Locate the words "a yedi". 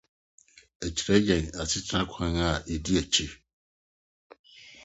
2.47-2.93